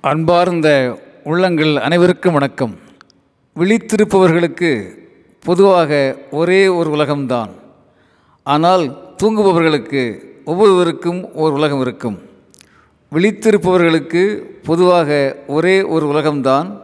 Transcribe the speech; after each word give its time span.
அன்பார்ந்த 0.00 0.98
உள்ளங்கள் 1.24 1.76
அனைவருக்கும் 1.76 2.32
வணக்கம். 2.32 2.78
விழித்திருப்பவர்களுக்கு 3.56 4.98
பொதுவாக 5.44 6.18
ஒரே 6.30 6.68
ஒரு 6.68 6.90
உலகம்தான். 6.90 7.50
ஆனால் 8.42 9.14
தூங்குபவர்களுக்கு 9.22 10.22
ஒவ்வொருவருக்கும் 10.44 11.34
ஒரு 11.34 11.52
உலகம் 11.52 11.80
இருக்கும். 11.80 12.18
விழித்திருப்பவர்களுக்கு 13.12 14.42
பொதுவாக 14.62 15.36
ஒரே 15.46 15.82
ஒரு 15.82 16.06
உலகம்தான். 16.06 16.80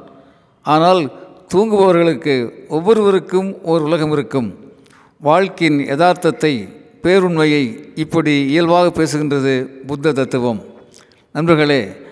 ஆனால் 0.62 1.12
தூங்குபவர்களுக்கு 1.54 2.50
ஒவ்வொருவருக்கும் 2.68 3.62
ஒரு 3.62 3.82
உலகம் 3.82 4.12
இருக்கும். 4.12 4.58
வாழ்க்கையின் 5.20 5.80
யதார்த்தத்தை 5.86 6.68
பேருண்மையை 7.02 7.84
இப்படி 7.94 8.46
இயல்பாக 8.46 9.02
பேசுகின்றது 9.02 9.62
புத்த 9.62 10.12
தத்துவம். 10.12 10.64
நண்பர்களே 11.32 12.02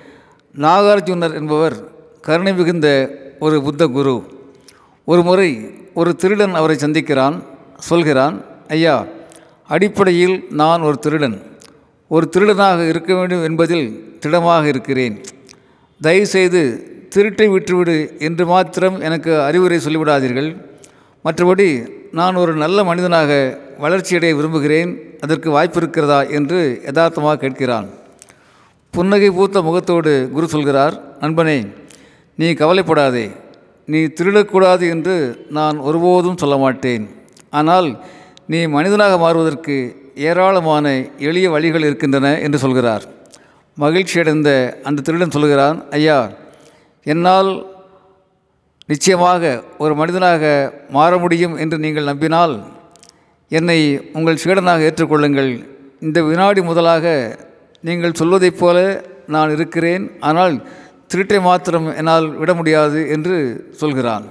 நாகார்ஜுனர் 0.59 1.34
என்பவர் 1.34 1.89
கருணை 2.21 2.55
மிகுந்த 2.55 3.11
ஒரு 3.40 3.63
புத்த 3.63 3.86
குரு. 3.86 4.22
ஒரு 5.04 5.22
முறை 5.22 5.75
ஒரு 5.94 6.17
திருடன் 6.17 6.54
அவரை 6.54 6.77
சந்திக்கிறான் 6.77 7.43
சொல்கிறான் 7.79 8.44
ஐயா 8.68 9.07
அடிப்படையில் 9.67 10.44
நான் 10.50 10.80
ஒரு 10.80 10.99
திருடன். 10.99 11.43
ஒரு 12.08 12.30
திருடனாக 12.36 12.89
இருக்க 12.89 13.14
வேண்டும் 13.14 13.43
என்பதில் 13.43 14.17
திடமாக 14.21 14.68
இருக்கிறேன். 14.68 15.21
தயவுசெய்து 16.00 16.86
திருட்டை 17.16 17.50
விட்டுவிடு 17.50 18.16
என்று 18.19 18.46
மாத்திரம் 18.46 19.00
எனக்கு 19.00 19.41
அறிவுரை 19.41 19.79
சொல்லிவிடாதீர்கள். 19.79 20.57
மற்றபடி 21.25 21.89
நான் 22.13 22.35
ஒரு 22.35 22.55
நல்ல 22.55 22.85
மனிதனாக 22.85 23.58
வளர்ச்சியடைய 23.79 24.35
விரும்புகிறேன். 24.35 25.16
அதற்கு 25.21 25.50
வாய்ப்பு 25.50 25.77
இருக்கிறதா? 25.77 26.22
என்று 26.22 26.80
யதார்த்தமாக 26.85 27.49
கேட்கிறான். 27.49 27.86
புன்னகை 28.96 29.29
பூத்த 29.37 29.59
முகத்தோடு 29.67 30.11
குரு 30.32 30.46
சொல்கிறார் 30.55 30.95
நண்பனே 31.21 31.59
நீ 32.41 32.47
கவலைப்படாதே. 32.61 33.27
நீ 33.92 34.00
திருடக்கூடாது 34.17 34.84
என்று 34.94 35.14
நான் 35.58 35.77
ஒருபோதும் 35.89 36.39
சொல்ல 36.42 36.56
மாட்டேன். 36.62 37.05
ஆனால் 37.58 37.89
நீ 38.53 38.58
மனிதனாக 38.75 39.14
மாறுவதற்கு 39.22 39.77
ஏராளமான 40.28 40.84
எளிய 41.28 41.47
வழிகள் 41.55 41.86
இருக்கின்றன 41.89 42.33
என்று 42.47 42.58
சொல்கிறார். 42.64 43.05
மகிழ்ச்சியடைந்த 43.83 44.50
அந்த 44.89 45.05
திருடன் 45.06 45.34
சொல்கிறான் 45.36 45.78
ஐயா 45.98 46.19
என்னால் 47.12 47.50
நிச்சயமாக 48.92 49.53
ஒரு 49.84 49.97
மனிதனாக 50.00 50.42
மாற 50.97 51.19
முடியும் 51.25 51.55
என்று 51.64 51.78
நீங்கள் 51.84 52.11
நம்பினால் 52.12 52.55
என்னை 53.61 53.78
உங்கள் 54.19 54.42
சீடனாக 54.44 54.86
ஏற்றுக்கொள்ளுங்கள். 54.91 55.50
இந்த 56.06 56.19
வினாடி 56.28 56.61
முதலாக 56.70 57.06
நீங்கள் 57.83 58.12
சொல்வதைப் 58.12 58.58
போல 58.58 59.05
நான் 59.27 59.52
இருக்கிறேன் 59.52 60.11
ஆனால் 60.20 60.66
திருட்டை 61.14 61.41
மாத்திரம் 61.41 61.97
என்னால் 61.97 62.36
விட 62.36 62.55
முடியாது 62.55 63.08
என்று 63.08 63.36
சொல்கிறான். 63.77 64.25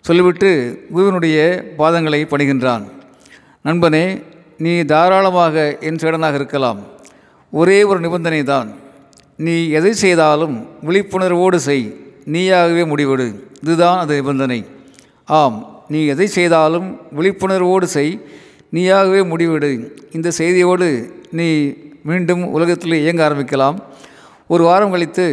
சொல்லிவிட்டு 0.00 0.50
குருவினுடைய 0.92 1.64
பாதங்களை 1.78 2.20
பணிகின்றான். 2.24 2.84
நண்பனே 3.62 4.22
நீ 4.58 4.82
தாராளமாக 4.82 5.76
என் 5.80 5.96
சேடனாக 5.96 6.34
இருக்கலாம். 6.34 6.80
ஒரே 7.50 7.82
ஒரு 7.82 8.00
நிபந்தனை 8.00 8.42
தான். 8.42 8.74
நீ 9.36 9.68
எதை 9.68 9.92
செய்தாலும் 9.92 10.68
விழிப்புணர்வோடு 10.86 11.54
செய். 11.54 11.96
நீயாகவே 12.26 12.84
முடிவெடு. 12.92 13.26
இதுதான் 13.62 13.98
அது 13.98 14.14
நிபந்தனை. 14.14 14.66
ஆம் 15.24 15.84
நீ 15.88 16.06
எதை 16.06 16.26
செய்தாலும் 16.26 17.00
விழிப்புணர்வோடு 17.16 17.84
செய். 17.84 18.20
நீயாகவே 18.72 19.20
முடிவெடு. 19.32 19.90
இந்த 20.12 20.30
செய்தியோடு 20.30 20.88
நீ 21.30 21.48
மீண்டும் 22.08 22.42
உலகத்தில் 22.56 23.02
இயங்க 23.02 23.22
ஆரம்பிக்கலாம். 23.28 23.76
ஒரு 24.52 24.62
வாரம் 24.68 24.92
கழித்து 24.94 25.26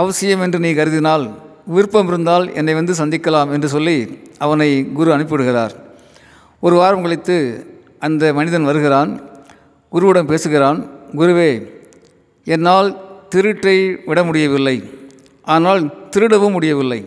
அவசியம் 0.00 0.42
என்று 0.44 0.58
நீ 0.64 0.70
கருதினால் 0.72 1.24
விருப்பம் 1.74 2.08
இருந்தால் 2.10 2.46
என்னை 2.58 2.74
வந்து 2.74 2.94
சந்திக்கலாம் 3.00 3.52
என்று 3.52 3.68
சொல்லி 3.74 3.96
அவனை 4.44 4.68
குரு 4.98 5.10
அனுப்பிவிடுகிறார். 5.16 5.74
ஒரு 6.60 6.76
வாரம் 6.80 7.04
கழித்து 7.04 7.36
அந்த 8.06 8.32
மனிதன் 8.38 8.68
வருகிறான் 8.70 9.10
குருவிடம் 9.92 10.30
பேசுகிறான் 10.32 10.78
குருவே 11.20 11.50
என்னால் 12.54 12.88
திருட்டை 13.34 13.76
விட 14.08 14.18
முடியவில்லை. 14.28 14.76
ஆனால் 15.54 15.82
திருடவும் 16.10 16.54
முடியவில்லை. 16.56 17.00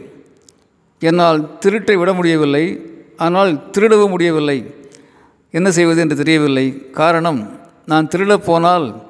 என்னால் 1.01 1.39
திருட்டை 1.65 1.95
விட 2.01 2.11
முடியவில்லை. 2.13 2.65
ஆனால் 3.25 3.51
திருடவும் 3.75 4.13
முடியவில்லை. 4.15 4.57
என்ன 5.53 5.67
செய்வது 5.77 5.99
என்று 6.03 6.15
தெரியவில்லை. 6.15 6.65
காரணம் 7.01 7.39
நான் 7.87 8.07
திருடப் 8.07 8.45
போனால் 8.45 9.07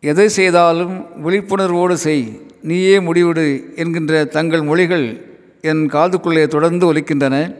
எதை 0.00 0.28
செய்தாலும் 0.28 1.06
விழிப்புணர்வோடு 1.24 1.92
செய். 1.92 2.40
நீயே 2.62 2.98
முடிவிடு 2.98 3.76
என்கின்ற 3.76 4.24
தங்கள் 4.24 4.62
மொழிகள் 4.62 5.24
என் 5.60 5.90
காதுக்குள்ளே 5.90 6.46
தொடர்ந்து 6.46 6.92
ஒலிக்கின்றன. 6.92 7.54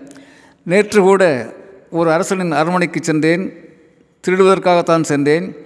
நேற்று 0.62 1.00
கூட 1.00 1.52
ஒரு 1.90 2.12
அரசனின் 2.12 2.52
அரண்மனைக்கு 2.52 3.02
சென்றேன். 3.02 3.68
திருடுவதற்காகத்தான் 4.26 5.02
சென்றேன். 5.02 5.56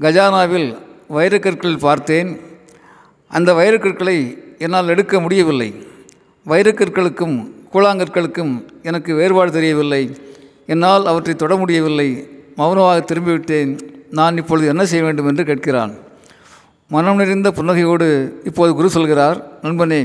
கஜானாவில் 0.00 0.78
வைரக்கற்கள் 1.10 1.78
பார்த்தேன். 1.78 2.40
அந்த 3.28 3.52
வைரக்கற்களை 3.52 4.38
என்னால் 4.58 4.88
எடுக்க 4.88 5.20
முடியவில்லை. 5.20 5.86
வைரக்கற்களுக்கும் 6.46 7.50
கூழாங்கற்களுக்கும் 7.72 8.64
எனக்கு 8.82 9.14
வேறுபாடு 9.14 9.52
தெரியவில்லை. 9.52 10.16
என்னால் 10.66 11.06
அவற்றை 11.06 11.34
தொட 11.34 11.56
முடியவில்லை. 11.56 12.28
மௌனமாக 12.56 13.14
திரும்பிவிட்டேன். 13.14 13.92
நான் 14.18 14.38
இப்பொழுது 14.40 14.66
என்ன 14.72 14.82
செய்ய 14.90 15.02
வேண்டும் 15.06 15.28
என்று 15.30 15.44
கேட்கிறான். 15.50 15.92
மனம் 16.90 17.20
நிறைந்த 17.22 17.48
புன்னகையோடு 17.58 18.08
இப்போது 18.48 18.72
குரு 18.78 18.88
சொல்கிறார் 18.96 19.38
நண்பனே 19.64 20.00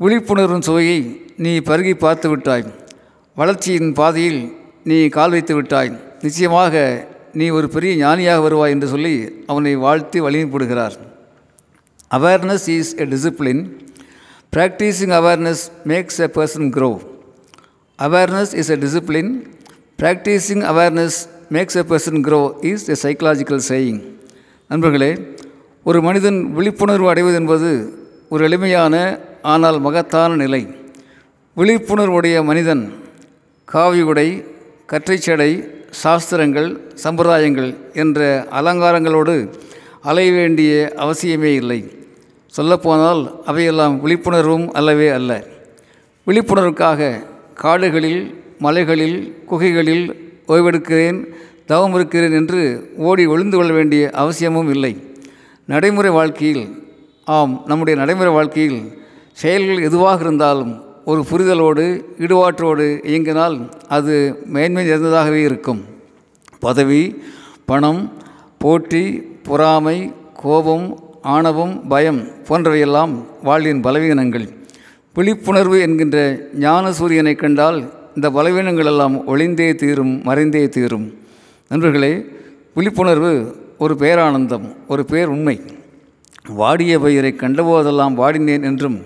விழிப்புணர்வின் 0.00 0.66
சுவையை 0.68 0.98
நீ 1.44 1.52
பருகி 1.68 1.94
பார்த்து 2.04 2.28
விட்டாய். 2.32 2.64
வளர்ச்சியின் 3.36 3.92
பாதையில் 4.00 4.40
நீ 4.90 4.98
கால் 5.16 5.34
வைத்து 5.36 5.54
விட்டாய். 5.56 5.90
நிச்சயமாக 6.24 6.74
நீ 7.38 7.46
ஒரு 7.56 7.66
பெரிய 7.74 7.92
ஞானியாக 8.02 8.42
வருவாய் 8.44 8.74
என்று 8.74 8.88
சொல்லி 8.92 9.14
அவனை 9.52 9.72
வாழ்த்தி 9.84 10.18
வழிபடுகிறார் 10.26 10.96
awareness 12.10 12.66
is 12.76 12.92
a 13.04 13.06
discipline 13.14 13.62
practising 14.52 15.14
awareness 15.18 15.64
makes 15.90 16.20
a 16.26 16.28
person 16.36 16.70
grow 16.76 16.90
awareness 17.98 18.52
is 18.60 18.70
a 18.74 18.78
discipline 18.84 19.32
practising 20.02 20.64
awareness 20.72 21.18
makes 21.54 21.76
a 21.80 21.82
person 21.90 22.20
grow 22.26 22.38
is 22.68 22.84
a 22.92 22.94
psychological 23.02 23.60
saying 23.68 24.00
நண்பர்களே 24.70 25.10
ஒரு 25.84 25.98
மனிதன் 26.02 26.38
விழிப்புணர்வு 26.56 27.08
அடைவது 27.08 27.36
என்பது 27.36 27.70
ஒரு 28.28 28.44
எளிமையான 28.44 28.94
ஆனால் 29.42 29.78
மகத்தான 29.80 30.36
நிலை. 30.36 30.60
விழிப்புணர்வுடைய 31.56 32.42
மனிதன் 32.44 32.82
காவி 33.64 34.02
உடை 34.02 34.26
கற்றைச்சடை 34.92 35.50
சாஸ்திரங்கள் 36.02 36.68
சம்பிரதாயங்கள் 37.04 37.70
என்ற 37.94 38.20
அலங்காரங்களோடு 38.50 39.36
அலைய 40.02 40.32
வேண்டிய 40.32 40.72
அவசியமே 40.96 41.52
இல்லை. 41.54 41.80
சொல்லப்போனால் 42.54 43.22
அவையெல்லாம் 43.46 43.96
விழிப்புணர்வும் 44.04 44.68
அல்லவே 44.72 45.08
அல்ல. 45.08 45.32
விழிப்புணர்வுக்காக 46.26 47.22
காடுகளில் 47.54 48.22
மலைகளில் 48.58 49.18
குகைகளில் 49.46 50.06
ஓய்வெடுக்கிறேன் 50.48 51.18
தவம் 51.66 51.94
இருக்கிறேன் 51.94 52.32
என்று 52.32 52.90
ஓடி 52.96 53.26
ஒளிந்து 53.26 53.56
கொள்ள 53.56 53.72
வேண்டிய 53.72 54.10
அவசியமும் 54.12 54.70
இல்லை. 54.70 54.92
நடைமுறை 55.66 56.10
வாழ்க்கையில் 56.10 56.64
ஆம் 57.24 57.62
நம்முடைய 57.66 58.00
நடைமுறை 58.00 58.32
வாழ்க்கையில் 58.32 58.80
செயல்கள் 59.32 59.82
எதுவாக 59.82 60.20
இருந்தாலும் 60.20 60.72
ஒரு 61.04 61.24
புரிதலோடு 61.30 61.84
ஈடுபாட்டோடு 62.18 63.06
இயங்கினால் 63.06 63.56
அது 63.88 64.42
மேன்மை 64.46 64.90
நிறைந்ததாகவே 64.90 65.40
இருக்கும். 65.48 65.84
பதவி 66.60 67.22
பணம் 67.64 68.12
போட்டி 68.58 69.04
பொறாமை 69.42 70.12
கோபம் 70.34 70.86
ஆணவம் 71.22 71.86
பயம் 71.88 72.20
போன்றவையெல்லாம் 72.48 73.12
வாழ்வின் 73.42 73.80
பலவீனங்கள். 73.80 74.46
விழிப்புணர்வு 75.14 75.80
என்கின்ற 75.80 76.16
ஞான 76.54 76.92
சூரியனை 76.92 77.34
கண்டால் 77.34 77.78
இந்த 78.16 78.28
பலவீனங்கள் 78.36 78.88
எல்லாம் 78.90 79.16
ஒளிந்தே 79.32 79.66
தீரும் 79.80 80.12
மறைந்தே 80.26 80.62
தீரும். 80.76 81.06
நண்பர்களே 81.70 82.12
விழிப்புணர்வு 82.76 83.32
ஒரு 83.84 83.94
பேரானந்தம் 84.02 84.66
ஒரு 84.92 85.02
பேர் 85.10 85.32
உண்மை 85.34 85.54
வாடிய 86.60 86.98
பயிரை 87.04 87.32
கண்டபோதெல்லாம் 87.42 88.14
வாடினேன் 88.20 88.66
என்றும் 88.70 88.96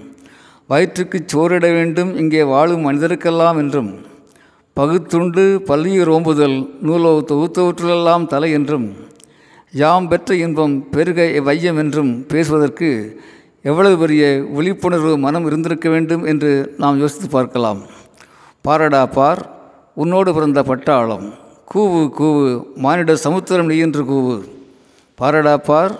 வயிற்றுக்கு 0.71 1.19
சோறிட 1.33 1.67
வேண்டும் 1.77 2.11
இங்கே 2.17 2.43
வாழும் 2.53 2.87
மனிதருக்கெல்லாம் 2.87 3.59
என்றும் 3.63 3.91
பகுத்துண்டு 4.77 5.45
பள்ளியூர் 5.71 6.13
ஓம்புதல் 6.17 6.59
நூலோ 6.89 7.13
தொகுத்தவற்றிலெல்லாம் 7.31 8.27
தலை 8.27 8.51
என்றும் 8.59 8.89
யாம் 9.83 10.09
பெற்ற 10.09 10.37
இன்பம் 10.45 10.77
பெருக 10.91 11.27
வையம் 11.49 11.81
என்றும் 11.85 12.13
பேசுவதற்கு 12.33 12.91
எவ்வளவு 13.71 13.97
பெரிய 13.99 14.25
விழிப்புணர்வு 14.57 15.15
மனம் 15.27 15.47
இருந்திருக்க 15.47 15.89
வேண்டும் 15.89 16.25
என்று 16.25 16.53
நாம் 16.79 17.01
யோசித்து 17.01 17.29
பார்க்கலாம். 17.29 17.81
பாரடா 18.65 19.03
பார் 19.07 19.41
உன்னோடு 19.95 20.35
பிறந்த 20.35 20.61
பட்டாளம். 20.63 21.27
கூவு 21.73 22.01
கூவு 22.19 22.47
மானிட 22.77 23.17
சமுத்திரம் 23.17 23.67
நீ 23.67 23.77
என்று 23.79 24.03
கூவு. 24.03 24.37
பாரடா 25.19 25.55
பார் 25.69 25.93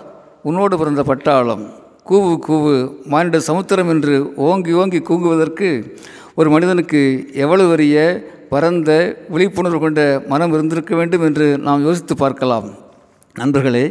உன்னோடு 0.43 0.77
பிறந்த 0.77 1.03
பட்டாளம். 1.03 1.63
கூவு 2.09 2.31
கூவு 2.47 2.73
மானிட 3.05 3.39
சமுத்திரம் 3.39 3.89
என்று 3.89 4.15
ஓங்கி 4.35 4.73
ஓங்கி 4.73 4.99
கூங்குவதற்கு 4.99 5.69
ஒரு 6.35 6.49
மனிதனுக்கு 6.49 7.01
எவ்வளவு 7.33 7.69
பெரிய 7.69 7.97
பரந்த 8.49 8.91
விழிப்புணர்வு 9.29 9.79
கொண்ட 9.79 10.01
மனம் 10.27 10.53
இருந்திருக்க 10.53 10.95
வேண்டும் 10.95 11.25
என்று 11.27 11.57
நாம் 11.57 11.85
யோசித்து 11.85 12.15
பார்க்கலாம். 12.15 12.67
நண்பர்களே 13.35 13.85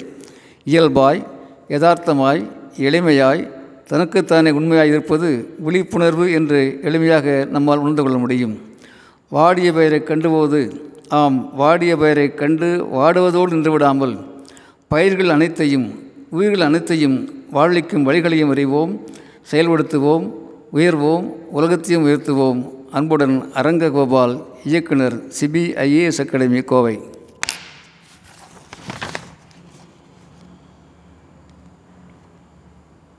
இயல்பாய் 0.65 1.27
யதார்த்தமாய் 1.69 2.43
எளிமையாய் 2.89 3.43
தனக்குத்தானே 3.91 4.51
உண்மையாக 4.59 4.91
இருப்பது 4.93 5.29
விழிப்புணர்வு 5.67 6.27
என்று 6.39 6.59
எளிமையாக 6.89 7.27
நம்மால் 7.55 7.83
உணர்ந்து 7.83 8.03
கொள்ள 8.03 8.19
முடியும். 8.19 8.55
வாடிய 9.37 9.69
பெயரை 9.73 9.99
கண்டுபோது 10.01 10.61
ஆம் 11.21 11.39
வாடிய 11.55 11.93
பெயரை 12.03 12.27
கண்டு 12.41 12.69
வாடுவதோடு 12.95 13.53
நின்றுவிடாமல் 13.55 14.15
பயிர்கள் 14.89 15.35
அனைத்தையும் 15.37 15.87
உயிர்கள் 16.31 16.67
அனைத்தையும் 16.69 17.17
வாழ்விக்கும் 17.51 18.07
வழிகளையும் 18.09 18.53
அறிவோம் 18.55 18.93
செயல்படுத்துவோம் 19.51 20.27
உயர்வோம் 20.73 21.27
உலகத்தையும் 21.57 22.07
உயர்த்துவோம். 22.07 22.61
அன்புடன் 22.97 23.37
அரங்க 23.53 23.91
கோபால் 23.91 24.35
இயக்குனர் 24.65 25.17
சிபிஐஏஎஸ் 25.39 26.21
அகாடமி 26.25 26.63
கோவை. 26.73 26.97